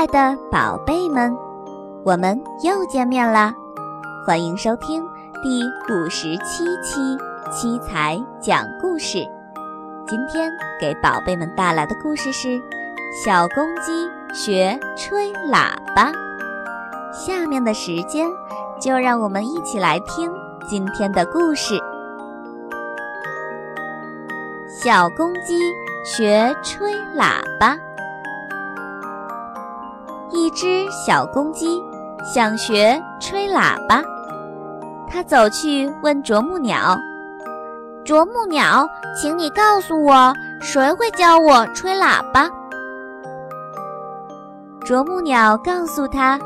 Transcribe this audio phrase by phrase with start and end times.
[0.00, 1.36] 爱的宝贝们，
[2.06, 3.52] 我们又见面啦！
[4.26, 5.06] 欢迎收听
[5.42, 5.62] 第
[5.92, 7.18] 五十七期
[7.52, 9.18] 七彩讲故事。
[10.08, 10.50] 今天
[10.80, 12.48] 给宝贝们带来的故事是
[13.22, 16.10] 《小公鸡学吹喇叭》。
[17.12, 18.26] 下面的时间，
[18.80, 20.32] 就让我们一起来听
[20.66, 21.78] 今天的故事：
[24.66, 25.60] 小公鸡
[26.06, 27.76] 学吹喇叭。
[30.32, 31.82] 一只小公鸡
[32.24, 34.02] 想学吹喇叭，
[35.08, 36.98] 它走去问啄木鸟
[38.04, 38.88] ：“啄木鸟，
[39.20, 42.48] 请你告诉我，谁会教我吹喇叭？”
[44.84, 46.38] 啄木鸟告诉他，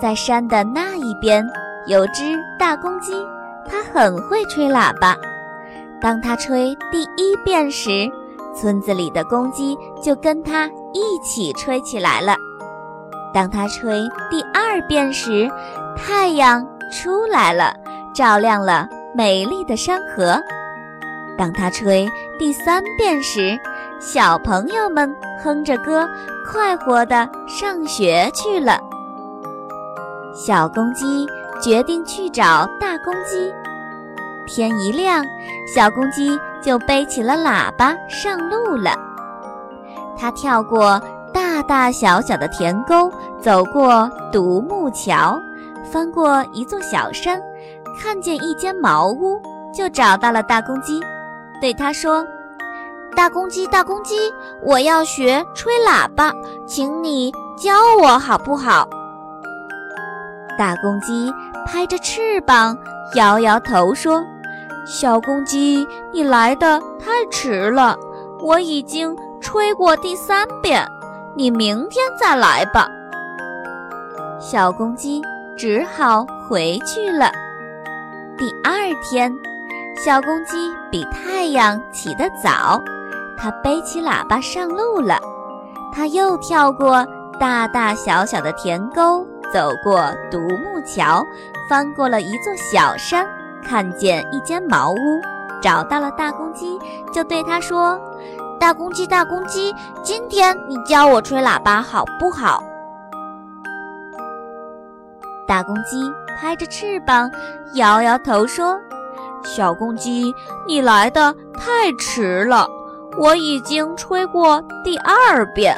[0.00, 1.44] 在山的那一边
[1.86, 3.12] 有只大公鸡，
[3.68, 5.16] 它很会吹喇叭。
[6.00, 8.10] 当它吹第一遍时，
[8.54, 12.36] 村子里的公鸡就跟它一起吹起来了。
[13.34, 15.50] 当他吹第二遍时，
[15.96, 17.74] 太阳出来了，
[18.14, 20.40] 照亮了美丽的山河。
[21.36, 23.58] 当他吹第三遍时，
[24.00, 25.12] 小朋友们
[25.42, 26.08] 哼着歌，
[26.48, 28.78] 快活地上学去了。
[30.32, 31.26] 小公鸡
[31.60, 33.52] 决定去找大公鸡。
[34.46, 35.24] 天一亮，
[35.74, 38.94] 小公鸡就背起了喇叭上路了。
[40.16, 41.02] 它跳过。
[41.54, 43.08] 大大小小的田沟，
[43.40, 45.40] 走过独木桥，
[45.84, 47.40] 翻过一座小山，
[47.96, 49.40] 看见一间茅屋，
[49.72, 51.00] 就找到了大公鸡，
[51.60, 52.26] 对他说
[53.14, 54.16] ：“大公鸡，大公鸡，
[54.64, 56.32] 我要学吹喇叭，
[56.66, 57.72] 请你教
[58.02, 58.88] 我好不好？”
[60.58, 61.32] 大公鸡
[61.64, 62.76] 拍着翅膀，
[63.14, 64.24] 摇摇头说
[64.84, 67.96] ：“小公鸡，你来的太迟了，
[68.40, 70.84] 我已经吹过第三遍。”
[71.36, 72.88] 你明天再来吧。
[74.38, 75.20] 小公鸡
[75.56, 77.32] 只好回去了。
[78.38, 78.72] 第二
[79.02, 79.32] 天，
[79.96, 82.80] 小公鸡比太阳起得早，
[83.36, 85.18] 它背起喇叭上路了。
[85.92, 87.04] 它又跳过
[87.40, 91.24] 大大小小的田沟，走过独木桥，
[91.68, 93.26] 翻过了一座小山，
[93.64, 94.96] 看见一间茅屋，
[95.60, 96.78] 找到了大公鸡，
[97.12, 97.98] 就对它说。
[98.64, 102.64] 大公鸡，大公鸡，今天你教我吹喇叭好不好？
[105.46, 107.30] 大公鸡拍着翅膀，
[107.74, 108.80] 摇摇头说
[109.44, 110.34] ：“小公鸡，
[110.66, 112.66] 你来的太迟了，
[113.18, 115.76] 我已经吹过第二遍，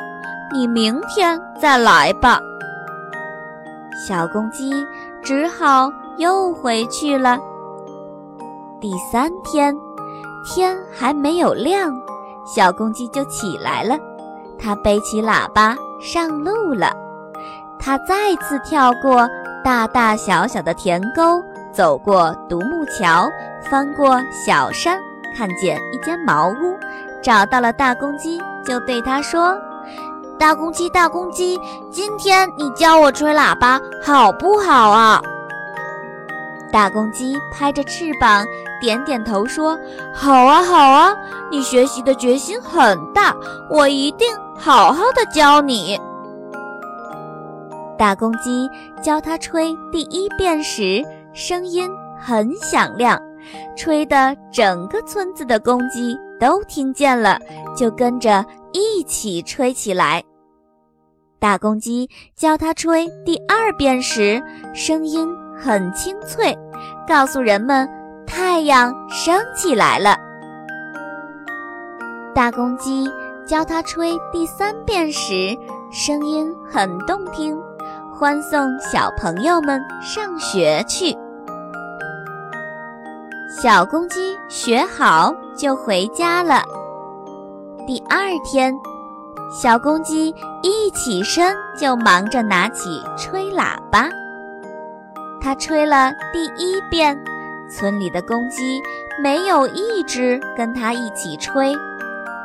[0.53, 2.41] 你明天再来吧。”
[4.07, 4.87] 小公鸡
[5.25, 7.37] 只好又回去了。
[8.81, 9.75] 第三天，
[10.45, 11.93] 天还没有亮。
[12.47, 13.99] 小公鸡就起来了，
[14.59, 16.93] 它背起喇叭上路了。
[17.79, 19.29] 它再次跳过
[19.65, 21.43] 大大小小的田沟，
[21.73, 23.29] 走过独木桥，
[23.69, 24.99] 翻过小山，
[25.37, 26.79] 看见一间茅屋，
[27.23, 29.55] 找到了大公鸡，就对它说
[30.39, 31.59] ：“大公鸡，大公鸡，
[31.91, 35.21] 今天你教我吹喇叭好不好啊？”
[36.73, 38.45] 大公鸡拍着翅膀，
[38.81, 39.79] 点点头说
[40.13, 41.17] ：“好啊，好啊！
[41.51, 43.35] 你学习的决心很大，
[43.71, 44.29] 我一定
[44.59, 45.99] 好好的教你。”
[47.97, 48.69] 大公鸡
[49.03, 53.19] 教它吹第一遍时，声音很响亮，
[53.75, 57.39] 吹得整个村子的公鸡都听见了，
[57.75, 60.23] 就跟着一起吹起来。
[61.39, 64.43] 大公鸡教它吹第二遍时，
[64.75, 65.29] 声音
[65.59, 66.57] 很清脆。
[67.09, 67.89] 告诉人们，
[68.27, 70.17] 太阳升起来了。
[72.35, 73.11] 大公鸡
[73.47, 75.57] 教它吹第三遍时，
[75.91, 77.57] 声音很动听，
[78.13, 81.17] 欢送小朋友们上学去。
[83.63, 86.63] 小公鸡学好就回家了。
[87.87, 88.75] 第二天，
[89.63, 94.11] 小公鸡一起身就忙着拿起吹喇叭。
[95.47, 97.17] 他吹了第一遍，
[97.71, 98.83] 村里的公鸡
[99.23, 101.73] 没有一只跟他一起吹。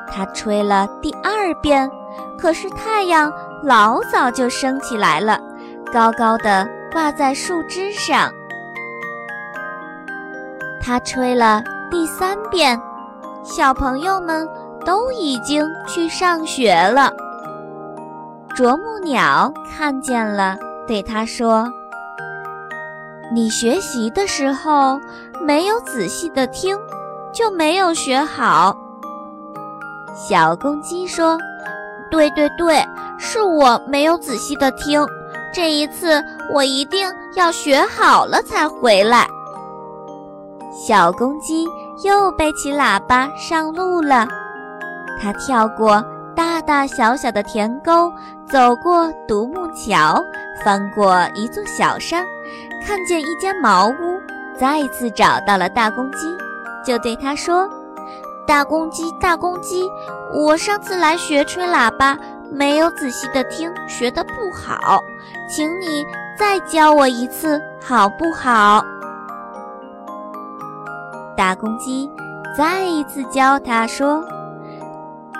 [0.07, 1.89] 他吹了第二遍，
[2.37, 3.33] 可是太阳
[3.63, 5.39] 老早就升起来了，
[5.91, 8.31] 高高的挂在树枝上。
[10.79, 12.79] 他吹了第三遍，
[13.41, 14.47] 小朋友们
[14.85, 17.11] 都已经去上学了。
[18.55, 20.55] 啄木鸟看见了，
[20.87, 21.67] 对他说。
[23.33, 24.99] 你学习的时候
[25.41, 26.77] 没有仔细的听，
[27.33, 28.75] 就没有学好。
[30.13, 31.37] 小公鸡说
[32.11, 32.83] ：“对对对，
[33.17, 35.05] 是我没有仔细的听。
[35.53, 36.21] 这一次
[36.53, 39.25] 我一定要学好了才回来。
[40.85, 41.65] 小公鸡
[42.03, 44.27] 又背起喇叭上路了。
[45.21, 46.03] 它跳过
[46.61, 48.11] 大小小的田沟，
[48.49, 50.23] 走过独木桥，
[50.63, 52.25] 翻过一座小山，
[52.85, 54.19] 看见一间茅屋，
[54.57, 56.35] 再次找到了大公鸡，
[56.85, 57.69] 就对它说
[58.47, 59.89] ：“大公鸡，大公鸡，
[60.33, 62.17] 我上次来学吹喇叭。”
[62.53, 65.01] 没有仔细的听，学的不好，
[65.47, 66.05] 请你
[66.37, 68.83] 再教我一次，好不好？
[71.37, 72.11] 大公鸡
[72.57, 74.21] 再一次教他说：“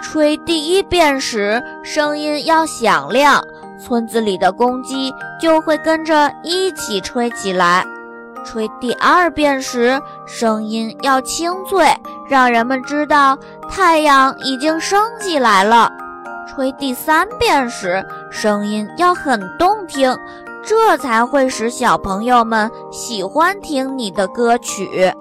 [0.02, 3.42] 吹第一遍时，声音要响亮，
[3.80, 7.84] 村子里的公鸡就会跟着一起吹起来；
[8.44, 11.88] 吹第二遍时，声音要清脆，
[12.28, 13.38] 让人们知道
[13.70, 15.90] 太阳已经升起来了。”
[16.50, 20.18] 吹第三遍时，声音要很动听，
[20.64, 25.14] 这才会使小朋友们喜欢听你的歌曲。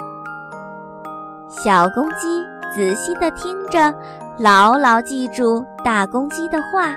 [1.49, 2.43] 小公鸡
[2.75, 3.95] 仔细地听着，
[4.41, 6.95] 牢牢记住大公鸡的话，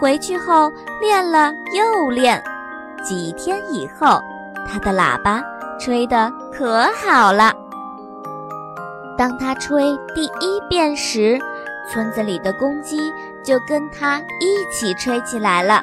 [0.00, 2.40] 回去后练了又练。
[3.02, 4.22] 几天以后，
[4.68, 5.42] 它的喇叭
[5.80, 7.52] 吹得可好了。
[9.18, 11.36] 当它吹第一遍时，
[11.90, 13.12] 村子里的公鸡
[13.42, 15.82] 就跟他一起吹起来了。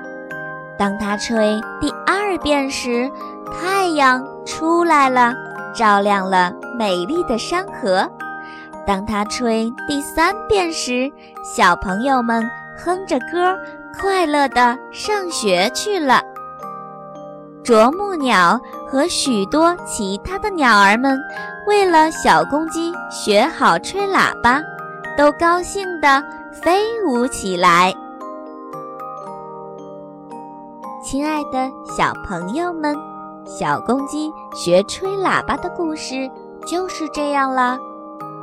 [0.79, 3.11] 当他吹第二遍时，
[3.51, 5.33] 太阳出来了，
[5.75, 8.09] 照亮了美丽的山河。
[8.85, 11.11] 当他吹第三遍时，
[11.43, 12.43] 小朋友们
[12.77, 13.57] 哼着歌，
[13.99, 16.21] 快乐地上学去了。
[17.63, 18.59] 啄木鸟
[18.89, 21.17] 和许多其他的鸟儿们，
[21.67, 24.61] 为了小公鸡学好吹喇叭。
[25.15, 27.93] 都高兴地飞舞起来。
[31.03, 32.97] 亲爱的小朋友们，
[33.45, 36.27] 小公鸡学吹喇叭的故事
[36.65, 37.77] 就是这样了。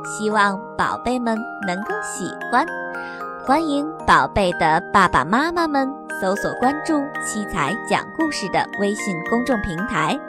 [0.03, 2.65] 希望宝贝们能够喜欢。
[3.45, 10.19] 欢迎宝贝的爸爸妈妈们搜索关注“七彩讲故事”的微信公众平台。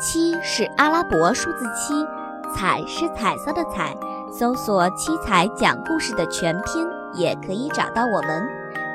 [0.00, 2.06] 七是阿拉伯数字七，
[2.54, 3.94] 彩是彩色的彩。
[4.30, 8.46] 搜索“七彩讲故事”的全拼，也可以找到我们。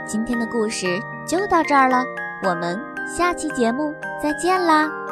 [0.07, 0.85] 今天的故事
[1.27, 2.03] 就到这儿了，
[2.44, 2.79] 我们
[3.17, 5.02] 下期节目再见啦！